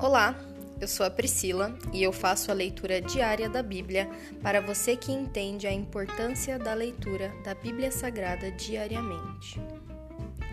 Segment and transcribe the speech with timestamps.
[0.00, 0.38] Olá,
[0.80, 4.08] eu sou a Priscila e eu faço a leitura diária da Bíblia
[4.40, 9.60] para você que entende a importância da leitura da Bíblia Sagrada diariamente.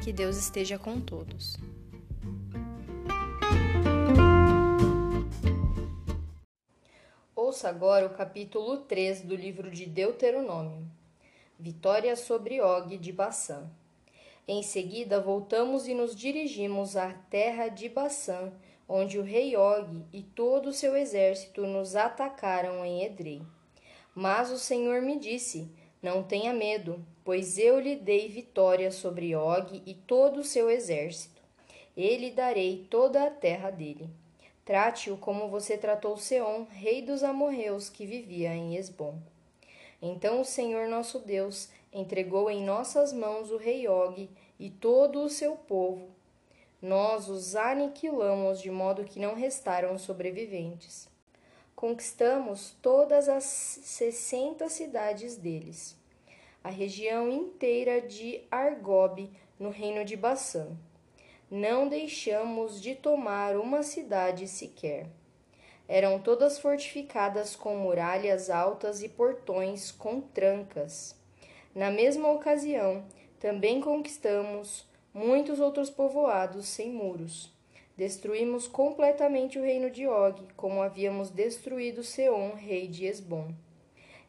[0.04, 1.58] Que Deus esteja com todos.
[7.36, 10.88] Ouça agora o capítulo 3 do livro de Deuteronômio.
[11.60, 13.70] Vitória sobre Og de Bassã.
[14.48, 18.52] Em seguida, voltamos e nos dirigimos à terra de Bassã,
[18.88, 23.42] onde o rei Og e todo o seu exército nos atacaram em Edrei.
[24.14, 25.70] Mas o Senhor me disse:
[26.02, 31.42] Não tenha medo, pois eu lhe dei vitória sobre Og e todo o seu exército.
[31.98, 34.10] Ele darei toda a terra dele.
[34.66, 39.20] Trate-o como você tratou Seom, rei dos amorreus que vivia em Esbom.
[40.02, 45.30] Então o Senhor nosso Deus entregou em nossas mãos o rei Og e todo o
[45.30, 46.10] seu povo.
[46.82, 51.08] Nós os aniquilamos de modo que não restaram sobreviventes.
[51.76, 55.98] Conquistamos todas as sessenta cidades deles,
[56.64, 60.68] a região inteira de Argob, no reino de Bassã.
[61.50, 65.08] Não deixamos de tomar uma cidade sequer.
[65.88, 71.16] Eram todas fortificadas com muralhas altas e portões com trancas.
[71.74, 73.06] Na mesma ocasião,
[73.40, 77.50] também conquistamos muitos outros povoados sem muros.
[77.96, 83.54] Destruímos completamente o reino de Og, como havíamos destruído Seom, rei de Esbom.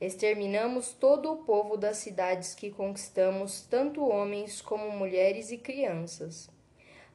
[0.01, 6.48] Exterminamos todo o povo das cidades que conquistamos, tanto homens como mulheres e crianças.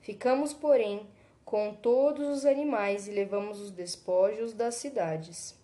[0.02, 1.08] Ficamos, porém,
[1.45, 5.55] com todos os animais e levamos os despojos das cidades.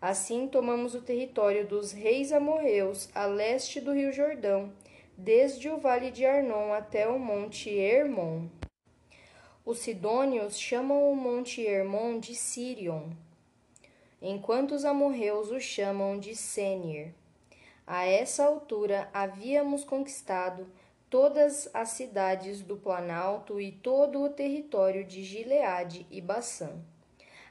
[0.00, 4.72] Assim tomamos o território dos reis amorreus a leste do rio Jordão,
[5.22, 8.48] desde o vale de Arnon até o monte Hermon.
[9.66, 13.10] Os sidônios chamam o monte Hermon de Sirion,
[14.22, 17.12] enquanto os amorreus o chamam de Senir.
[17.86, 20.66] A essa altura havíamos conquistado
[21.10, 26.80] todas as cidades do Planalto e todo o território de Gileade e Bassã,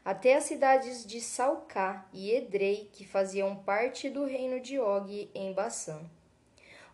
[0.03, 5.53] até as cidades de Salcá e Edrei, que faziam parte do reino de Og em
[5.53, 6.09] Bassã.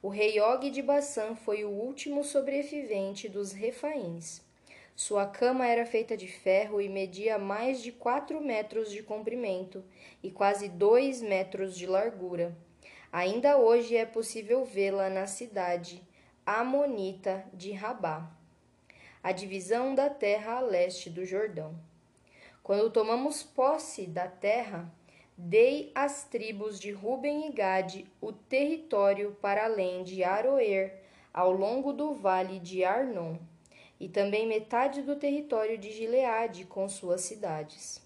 [0.06, 4.40] O rei Og de Bassã foi o último sobrevivente dos refaíns.
[4.96, 9.84] Sua cama era feita de ferro e media mais de quatro metros de comprimento
[10.22, 12.56] e quase dois metros de largura.
[13.12, 16.04] Ainda hoje é possível vê-la na cidade
[16.46, 18.30] amonita de Rabá,
[19.24, 21.74] a divisão da terra a leste do Jordão.
[22.62, 24.88] Quando tomamos posse da terra,
[25.38, 31.02] Dei às tribos de Ruben e Gade o território para além de Aroer,
[31.34, 33.36] ao longo do vale de Arnon,
[34.00, 38.02] e também metade do território de Gileade com suas cidades.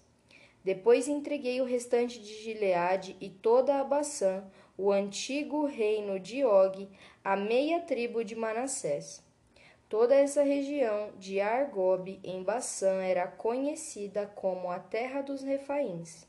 [0.64, 4.44] Depois entreguei o restante de Gileade e toda a Baçã,
[4.76, 6.88] o antigo reino de Og,
[7.22, 9.22] a meia tribo de Manassés.
[9.88, 16.28] Toda essa região de Argob em Baçã era conhecida como a terra dos Refaíns.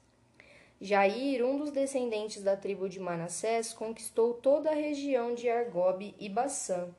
[0.83, 6.27] Jair, um dos descendentes da tribo de Manassés, conquistou toda a região de Argob e
[6.27, 6.89] Bassã,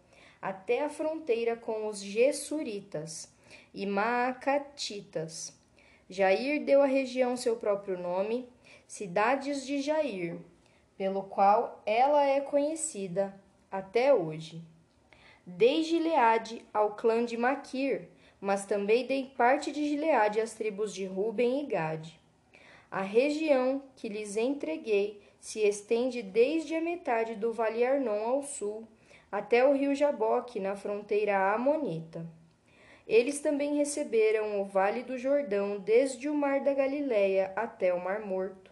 [0.40, 3.28] até a fronteira com os Gessuritas
[3.74, 5.52] e Maacatitas.
[6.08, 8.48] Jair deu à região seu próprio nome,
[8.86, 10.36] Cidades de Jair,
[10.96, 13.34] pelo qual ela é conhecida
[13.68, 14.62] até hoje.
[15.44, 18.08] Dei Gileade ao clã de Maquir,
[18.40, 22.21] mas também dei parte de Gileade às tribos de Ruben e Gade.
[22.92, 28.86] A região que lhes entreguei se estende desde a metade do Vale Arnon ao sul
[29.30, 32.26] até o rio Jaboque, na fronteira amonita.
[33.08, 38.20] Eles também receberam o Vale do Jordão desde o Mar da Galileia até o Mar
[38.20, 38.70] Morto,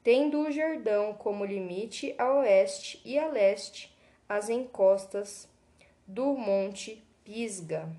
[0.00, 3.92] tendo o Jordão como limite a oeste e a leste
[4.28, 5.48] as encostas
[6.06, 7.90] do Monte Pisga.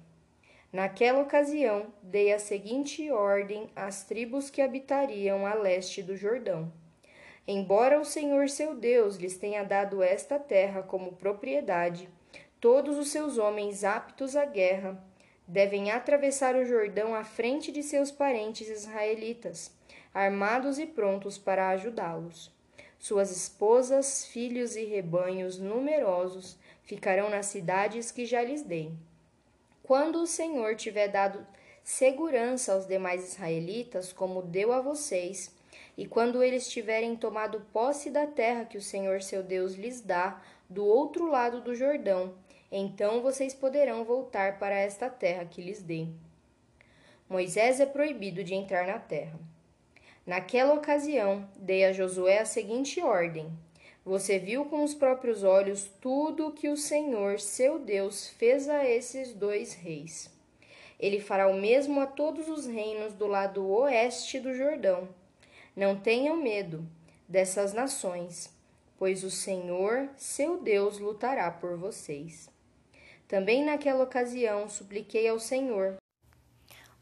[0.72, 6.72] Naquela ocasião, dei a seguinte ordem às tribos que habitariam a leste do Jordão.
[7.48, 12.10] Embora o Senhor seu Deus lhes tenha dado esta terra como propriedade,
[12.60, 15.02] todos os seus homens aptos à guerra
[15.48, 19.74] devem atravessar o Jordão à frente de seus parentes israelitas,
[20.14, 22.52] armados e prontos para ajudá-los.
[23.00, 28.92] Suas esposas, filhos e rebanhos numerosos ficarão nas cidades que já lhes dei.
[29.88, 31.48] Quando o Senhor tiver dado
[31.82, 35.56] segurança aos demais israelitas, como deu a vocês,
[35.98, 40.42] e quando eles tiverem tomado posse da terra que o Senhor seu Deus lhes dá,
[40.70, 42.34] do outro lado do Jordão,
[42.70, 46.14] então vocês poderão voltar para esta terra que lhes dei.
[47.30, 49.40] Moisés é proibido de entrar na terra.
[50.26, 53.50] Naquela ocasião, dei a Josué a seguinte ordem:
[54.08, 58.88] Você viu com os próprios olhos tudo o que o Senhor, seu Deus, fez a
[58.88, 60.30] esses dois reis.
[60.98, 65.10] Ele fará o mesmo a todos os reinos do lado oeste do Jordão.
[65.76, 66.88] Não tenham medo
[67.28, 68.50] dessas nações,
[68.98, 72.50] pois o Senhor, seu Deus, lutará por vocês.
[73.28, 75.98] Também naquela ocasião supliquei ao Senhor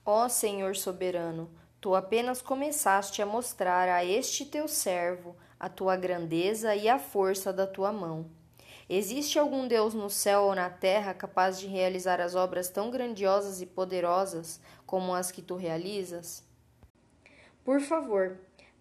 [0.03, 6.75] Ó Senhor soberano, tu apenas começaste a mostrar a este teu servo a tua grandeza
[6.75, 8.29] e a força da tua mão.
[8.87, 13.61] Existe algum Deus no céu ou na terra capaz de realizar as obras tão grandiosas
[13.61, 16.47] e poderosas como as que tu realizas?
[17.63, 18.37] Por favor,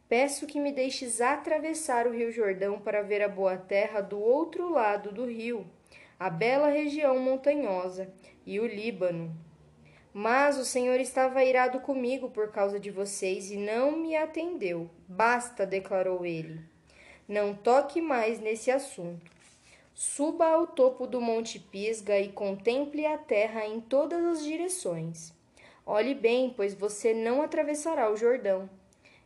[0.06, 4.70] peço que me deixes atravessar o Rio Jordão para ver a boa terra do outro
[4.70, 5.66] lado do rio,
[6.20, 8.12] a bela região montanhosa
[8.44, 9.34] e o Líbano,
[10.12, 14.90] mas o Senhor estava irado comigo por causa de vocês e não me atendeu.
[15.08, 16.73] Basta, declarou ele.
[17.26, 19.30] Não toque mais nesse assunto.
[19.94, 25.32] Suba ao topo do Monte Pisga e contemple a terra em todas as direções.
[25.86, 28.68] Olhe bem, pois você não atravessará o Jordão.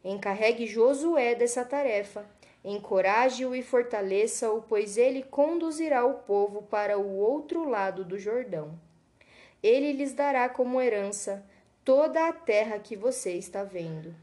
[0.05, 2.25] Encarregue Josué dessa tarefa.
[2.65, 8.79] Encoraje-o e fortaleça-o, pois ele conduzirá o povo para o outro lado do Jordão.
[9.61, 11.45] Ele lhes dará como herança
[11.85, 14.15] toda a terra que você está vendo.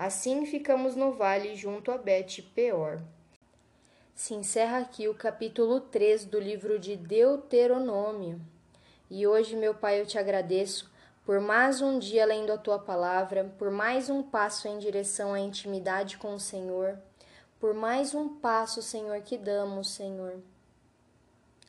[0.00, 3.02] Assim ficamos no vale junto a Bet Peor.
[4.14, 8.40] Se encerra aqui o capítulo 3 do livro de Deuteronômio.
[9.10, 10.90] E hoje, meu Pai, eu te agradeço
[11.22, 15.38] por mais um dia lendo a tua palavra, por mais um passo em direção à
[15.38, 16.98] intimidade com o Senhor,
[17.60, 20.40] por mais um passo, Senhor, que damos, Senhor,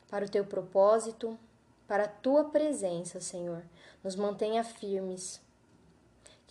[0.08, 1.38] para o teu propósito,
[1.86, 3.62] para a tua presença, Senhor.
[4.02, 5.38] Nos mantenha firmes.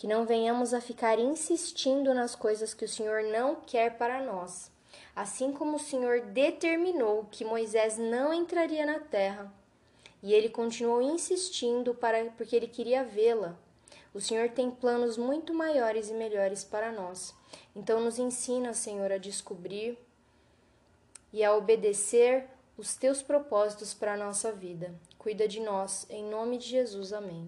[0.01, 4.71] Que não venhamos a ficar insistindo nas coisas que o Senhor não quer para nós.
[5.15, 9.53] Assim como o Senhor determinou que Moisés não entraria na terra,
[10.23, 13.55] e ele continuou insistindo para porque ele queria vê-la.
[14.11, 17.31] O Senhor tem planos muito maiores e melhores para nós.
[17.75, 19.99] Então nos ensina, Senhor, a descobrir
[21.31, 24.95] e a obedecer os teus propósitos para a nossa vida.
[25.19, 27.13] Cuida de nós, em nome de Jesus.
[27.13, 27.47] Amém.